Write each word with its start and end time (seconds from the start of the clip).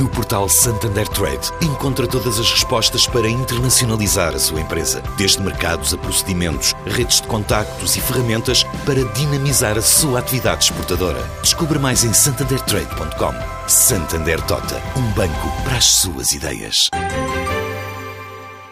No 0.00 0.08
portal 0.08 0.48
Santander 0.48 1.06
Trade, 1.06 1.52
encontra 1.62 2.04
todas 2.04 2.40
as 2.40 2.50
respostas 2.50 3.06
para 3.06 3.28
internacionalizar 3.28 4.34
a 4.34 4.38
sua 4.40 4.60
empresa, 4.60 5.00
desde 5.16 5.40
mercados 5.40 5.94
a 5.94 5.98
procedimentos, 5.98 6.74
redes 6.84 7.20
de 7.20 7.28
contactos 7.28 7.94
e 7.94 8.00
ferramentas 8.00 8.64
para 8.84 9.04
dinamizar 9.12 9.78
a 9.78 9.82
sua 9.82 10.18
atividade 10.18 10.64
exportadora. 10.64 11.22
Descubra 11.42 11.78
mais 11.78 12.02
em 12.02 12.12
santandertrade.com. 12.12 13.68
Santander 13.68 14.40
Tota, 14.46 14.82
um 14.98 15.12
banco 15.12 15.62
para 15.62 15.76
as 15.76 15.84
suas 15.84 16.32
ideias. 16.32 16.88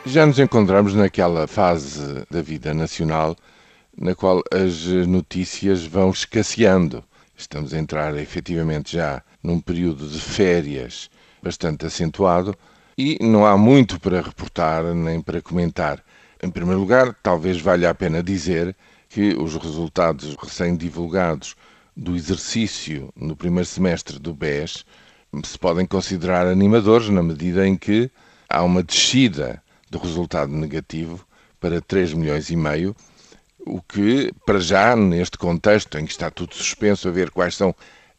Já 0.04 0.26
nos 0.26 0.40
encontramos 0.40 0.92
naquela 0.92 1.46
fase 1.46 2.24
da 2.28 2.42
vida 2.42 2.74
nacional 2.74 3.36
na 3.96 4.16
qual 4.16 4.42
as 4.52 4.86
notícias 5.06 5.86
vão 5.86 6.10
escasseando. 6.10 7.04
Estamos 7.36 7.72
a 7.72 7.78
entrar 7.78 8.16
efetivamente 8.16 8.96
já 8.96 9.22
num 9.42 9.60
período 9.60 10.06
de 10.08 10.20
férias 10.20 11.10
bastante 11.42 11.86
acentuado 11.86 12.56
e 12.96 13.18
não 13.20 13.44
há 13.44 13.56
muito 13.56 13.98
para 13.98 14.20
reportar 14.20 14.84
nem 14.94 15.20
para 15.20 15.42
comentar. 15.42 16.02
Em 16.42 16.50
primeiro 16.50 16.80
lugar, 16.80 17.14
talvez 17.22 17.60
valha 17.60 17.90
a 17.90 17.94
pena 17.94 18.22
dizer 18.22 18.76
que 19.08 19.34
os 19.34 19.56
resultados 19.56 20.36
recém-divulgados 20.36 21.54
do 21.96 22.16
exercício 22.16 23.12
no 23.14 23.36
primeiro 23.36 23.66
semestre 23.66 24.18
do 24.18 24.32
BES 24.32 24.84
se 25.44 25.58
podem 25.58 25.86
considerar 25.86 26.46
animadores 26.46 27.08
na 27.08 27.22
medida 27.22 27.66
em 27.66 27.76
que 27.76 28.10
há 28.48 28.62
uma 28.62 28.82
descida 28.82 29.62
do 29.90 29.98
resultado 29.98 30.52
negativo 30.52 31.26
para 31.58 31.80
3 31.80 32.12
milhões 32.14 32.50
e 32.50 32.56
meio, 32.56 32.94
o 33.64 33.80
que, 33.80 34.32
para 34.44 34.58
já, 34.58 34.96
neste 34.96 35.38
contexto 35.38 35.96
em 35.98 36.04
que 36.04 36.12
está 36.12 36.30
tudo 36.30 36.54
suspenso 36.54 37.08
a 37.08 37.10
ver 37.12 37.30
quais 37.30 37.54
são 37.54 37.74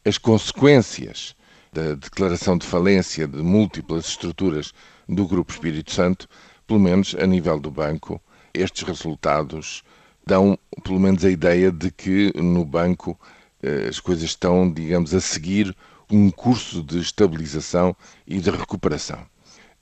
as 0.06 0.18
consequências 0.18 1.36
da 1.74 1.96
declaração 1.96 2.58
de 2.58 2.68
falência 2.68 3.28
de 3.28 3.42
múltiplas 3.42 4.06
estruturas 4.06 4.74
do 5.10 5.28
Grupo 5.28 5.52
Espírito 5.52 5.92
Santo, 5.92 6.28
pelo 6.68 6.80
menos 6.80 7.16
a 7.20 7.26
nível 7.26 7.60
do 7.60 7.72
banco, 7.72 8.22
estes 8.54 8.84
resultados 8.84 9.84
dão 10.26 10.58
pelo 10.84 11.00
menos 11.00 11.26
a 11.26 11.30
ideia 11.30 11.72
de 11.72 11.92
que 11.92 12.32
no 12.36 12.64
banco 12.64 13.20
eh, 13.62 13.88
as 13.90 14.00
coisas 14.00 14.24
estão, 14.24 14.72
digamos, 14.72 15.14
a 15.14 15.20
seguir 15.20 15.76
um 16.10 16.30
curso 16.30 16.84
de 16.84 17.00
estabilização 17.00 17.96
e 18.28 18.40
de 18.40 18.52
recuperação. 18.52 19.26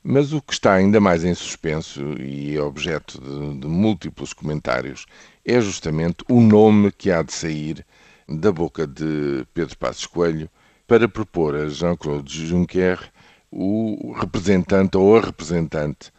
Mas 0.03 0.33
o 0.33 0.41
que 0.41 0.53
está 0.53 0.73
ainda 0.73 0.99
mais 0.99 1.23
em 1.23 1.35
suspenso 1.35 2.01
e 2.19 2.55
é 2.55 2.61
objeto 2.61 3.21
de, 3.21 3.59
de 3.59 3.67
múltiplos 3.67 4.33
comentários 4.33 5.05
é 5.45 5.59
justamente 5.59 6.23
o 6.29 6.41
nome 6.41 6.91
que 6.91 7.11
há 7.11 7.21
de 7.21 7.33
sair 7.33 7.85
da 8.27 8.51
boca 8.51 8.87
de 8.87 9.45
Pedro 9.53 9.77
Passos 9.77 10.07
Coelho 10.07 10.49
para 10.91 11.07
propor 11.07 11.55
a 11.55 11.69
Jean-Claude 11.69 12.47
Juncker 12.47 12.99
o 13.49 14.11
representante 14.11 14.97
ou 14.97 15.15
a 15.15 15.21
representante 15.21 16.11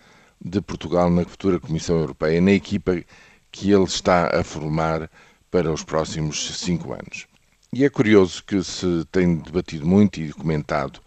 de 0.43 0.63
Portugal 0.63 1.11
na 1.11 1.27
futura 1.27 1.61
Comissão 1.61 1.99
Europeia, 1.99 2.41
na 2.41 2.53
equipa 2.53 3.05
que 3.51 3.71
ele 3.71 3.85
está 3.85 4.35
a 4.35 4.43
formar 4.43 5.11
para 5.51 5.71
os 5.71 5.85
próximos 5.85 6.59
cinco 6.59 6.95
anos. 6.95 7.27
E 7.71 7.85
é 7.85 7.91
curioso 7.91 8.43
que 8.43 8.65
se 8.65 9.05
tem 9.13 9.37
debatido 9.37 9.87
muito 9.87 10.19
e 10.19 10.33
comentado 10.33 11.01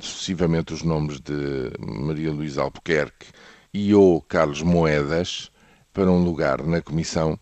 sucessivamente 0.00 0.72
os 0.72 0.82
nomes 0.82 1.20
de 1.20 1.72
Maria 1.78 2.32
Luísa 2.32 2.62
Albuquerque 2.62 3.26
e 3.74 3.94
ou 3.94 4.22
Carlos 4.22 4.62
Moedas 4.62 5.50
para 5.92 6.10
um 6.10 6.24
lugar 6.24 6.62
na 6.62 6.80
Comissão 6.80 7.38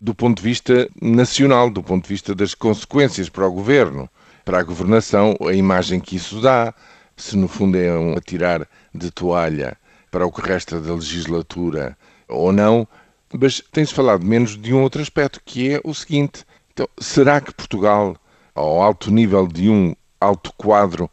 do 0.00 0.14
ponto 0.14 0.36
de 0.36 0.44
vista 0.44 0.88
nacional, 1.02 1.68
do 1.68 1.82
ponto 1.82 2.04
de 2.04 2.10
vista 2.10 2.32
das 2.32 2.54
consequências 2.54 3.28
para 3.28 3.48
o 3.48 3.52
governo 3.52 4.08
para 4.44 4.58
a 4.58 4.62
governação, 4.62 5.36
a 5.46 5.52
imagem 5.52 6.00
que 6.00 6.16
isso 6.16 6.40
dá, 6.40 6.74
se 7.16 7.36
no 7.36 7.48
fundo 7.48 7.76
é 7.76 7.96
um 7.96 8.16
atirar 8.16 8.66
de 8.94 9.10
toalha 9.10 9.76
para 10.10 10.26
o 10.26 10.32
que 10.32 10.40
resta 10.40 10.80
da 10.80 10.94
legislatura 10.94 11.96
ou 12.28 12.52
não, 12.52 12.86
mas 13.32 13.62
tem-se 13.72 13.94
falado 13.94 14.24
menos 14.24 14.56
de 14.56 14.74
um 14.74 14.82
outro 14.82 15.00
aspecto, 15.00 15.40
que 15.44 15.74
é 15.74 15.80
o 15.84 15.94
seguinte: 15.94 16.44
então, 16.72 16.88
será 16.98 17.40
que 17.40 17.54
Portugal, 17.54 18.16
ao 18.54 18.82
alto 18.82 19.10
nível 19.10 19.46
de 19.46 19.68
um 19.68 19.94
alto 20.20 20.52
quadro, 20.56 21.08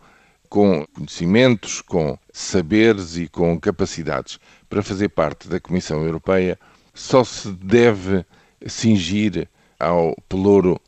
com 0.50 0.86
conhecimentos, 0.96 1.82
com 1.82 2.18
saberes 2.32 3.18
e 3.18 3.28
com 3.28 3.60
capacidades 3.60 4.40
para 4.70 4.82
fazer 4.82 5.10
parte 5.10 5.48
da 5.48 5.60
Comissão 5.60 6.04
Europeia, 6.04 6.58
só 6.94 7.24
se 7.24 7.52
deve 7.52 8.26
cingir 8.66 9.48
ao 9.80 10.16
pelouro 10.28 10.80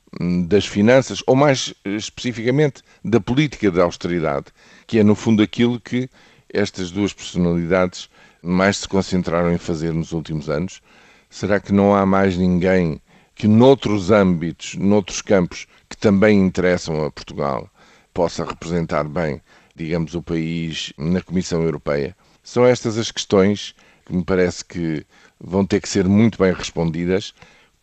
das 0.48 0.66
finanças, 0.66 1.22
ou 1.28 1.36
mais 1.36 1.74
especificamente 1.86 2.82
da 3.04 3.20
política 3.20 3.70
de 3.70 3.80
austeridade, 3.80 4.48
que 4.88 5.00
é 5.00 5.04
no 5.04 5.16
fundo 5.16 5.44
aquilo 5.44 5.80
que 5.80 6.10
estas 6.52 6.90
duas 6.90 7.14
personalidades 7.14 8.10
mais 8.42 8.78
se 8.78 8.88
concentraram 8.88 9.52
em 9.54 9.58
fazer 9.58 9.94
nos 9.94 10.12
últimos 10.12 10.50
anos. 10.50 10.82
Será 11.30 11.60
que 11.60 11.74
não 11.74 11.96
há 11.96 12.06
mais 12.06 12.36
ninguém 12.38 13.00
que 13.36 13.48
noutros 13.48 14.10
âmbitos, 14.10 14.76
noutros 14.76 15.22
campos 15.22 15.68
que 15.88 15.96
também 15.96 16.40
interessam 16.40 17.06
a 17.06 17.12
Portugal, 17.12 17.70
possa 18.14 18.44
representar 18.44 19.04
bem, 19.04 19.42
digamos, 19.76 20.16
o 20.16 20.22
país 20.22 20.92
na 20.98 21.22
Comissão 21.22 21.62
Europeia? 21.62 22.16
São 22.44 22.66
estas 22.66 22.98
as 22.98 23.12
questões 23.12 23.76
que 24.06 24.14
me 24.14 24.24
parece 24.24 24.66
que 24.66 25.06
vão 25.40 25.66
ter 25.66 25.80
que 25.80 25.88
ser 25.88 26.08
muito 26.08 26.40
bem 26.40 26.52
respondidas 26.52 27.34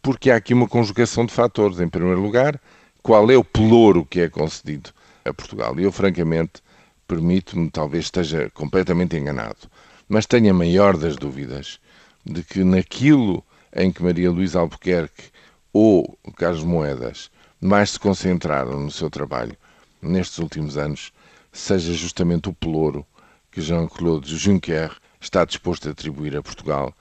porque 0.07 0.31
há 0.31 0.37
aqui 0.37 0.55
uma 0.55 0.69
conjugação 0.69 1.27
de 1.27 1.33
fatores. 1.33 1.81
Em 1.81 1.89
primeiro 1.89 2.23
lugar, 2.23 2.61
qual 3.03 3.29
é 3.29 3.37
o 3.37 3.43
pelouro 3.43 4.07
que 4.07 4.21
é 4.21 4.29
concedido 4.29 4.91
a 5.25 5.35
Portugal? 5.35 5.81
E 5.81 5.83
eu, 5.83 5.91
francamente, 5.91 6.63
permito-me, 7.09 7.69
talvez 7.69 8.05
esteja 8.05 8.49
completamente 8.51 9.17
enganado, 9.17 9.69
mas 10.09 10.25
tenho 10.25 10.53
a 10.53 10.55
maior 10.55 10.97
das 10.97 11.17
dúvidas 11.17 11.81
de 12.25 12.45
que 12.45 12.63
naquilo 12.63 13.43
em 13.75 13.91
que 13.91 14.01
Maria 14.01 14.31
Luísa 14.31 14.61
Albuquerque 14.61 15.25
ou 15.73 16.17
Carlos 16.37 16.63
Moedas 16.63 17.29
mais 17.61 17.91
se 17.91 17.99
concentraram 17.99 18.79
no 18.79 18.93
seu 18.93 19.11
trabalho 19.11 19.57
nestes 20.01 20.39
últimos 20.39 20.77
anos, 20.77 21.13
seja 21.53 21.93
justamente 21.93 22.49
o 22.49 22.53
pelouro 22.53 23.05
que 23.51 23.61
Jean-Claude 23.61 24.37
Juncker 24.37 24.97
está 25.21 25.45
disposto 25.45 25.89
a 25.89 25.91
atribuir 25.91 26.37
a 26.37 26.43
Portugal, 26.43 26.95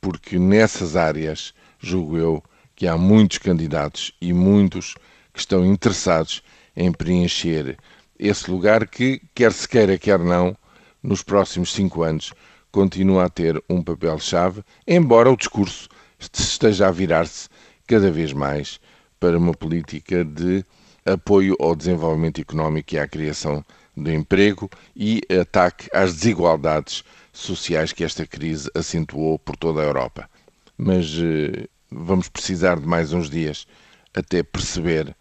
porque 0.00 0.38
nessas 0.38 0.94
áreas, 0.94 1.52
julgo 1.80 2.16
eu, 2.16 2.44
que 2.82 2.88
há 2.88 2.98
muitos 2.98 3.38
candidatos 3.38 4.12
e 4.20 4.32
muitos 4.32 4.96
que 5.32 5.38
estão 5.38 5.64
interessados 5.64 6.42
em 6.74 6.90
preencher 6.90 7.78
esse 8.18 8.50
lugar 8.50 8.88
que, 8.88 9.22
quer 9.32 9.52
se 9.52 9.68
queira, 9.68 9.96
quer 9.96 10.18
não, 10.18 10.56
nos 11.00 11.22
próximos 11.22 11.72
cinco 11.72 12.02
anos 12.02 12.32
continua 12.72 13.26
a 13.26 13.28
ter 13.28 13.62
um 13.70 13.80
papel-chave, 13.80 14.64
embora 14.84 15.30
o 15.30 15.36
discurso 15.36 15.88
esteja 16.18 16.88
a 16.88 16.90
virar-se 16.90 17.48
cada 17.86 18.10
vez 18.10 18.32
mais 18.32 18.80
para 19.20 19.38
uma 19.38 19.54
política 19.54 20.24
de 20.24 20.64
apoio 21.06 21.54
ao 21.60 21.76
desenvolvimento 21.76 22.40
económico 22.40 22.96
e 22.96 22.98
à 22.98 23.06
criação 23.06 23.64
do 23.96 24.10
emprego 24.10 24.68
e 24.96 25.22
ataque 25.40 25.88
às 25.94 26.14
desigualdades 26.14 27.04
sociais 27.32 27.92
que 27.92 28.02
esta 28.02 28.26
crise 28.26 28.68
acentuou 28.74 29.38
por 29.38 29.54
toda 29.54 29.80
a 29.80 29.84
Europa. 29.84 30.28
Mas 30.76 31.06
eh, 31.22 31.68
vamos 31.94 32.28
precisar 32.28 32.80
de 32.80 32.86
mais 32.86 33.12
uns 33.12 33.28
dias 33.30 33.66
até 34.14 34.42
perceber 34.42 35.14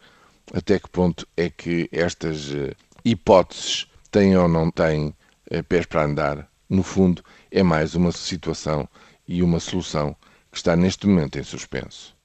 até 0.53 0.79
que 0.79 0.89
ponto 0.89 1.27
é 1.37 1.49
que 1.49 1.89
estas 1.91 2.51
eh, 2.53 2.73
hipóteses 3.05 3.87
têm 4.11 4.35
ou 4.35 4.47
não 4.47 4.69
têm 4.69 5.15
eh, 5.49 5.61
pés 5.61 5.85
para 5.85 6.03
andar. 6.03 6.47
No 6.69 6.83
fundo, 6.83 7.23
é 7.49 7.63
mais 7.63 7.95
uma 7.95 8.11
situação 8.11 8.87
e 9.27 9.41
uma 9.41 9.59
solução 9.59 10.15
que 10.51 10.57
está 10.57 10.75
neste 10.75 11.07
momento 11.07 11.39
em 11.39 11.43
suspenso. 11.43 12.15